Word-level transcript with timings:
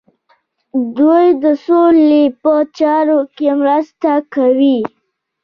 دوی 0.97 1.25
د 1.43 1.45
سولې 1.65 2.21
په 2.41 2.53
چارو 2.77 3.19
کې 3.35 3.49
مرسته 3.61 4.11
کوي. 4.33 4.79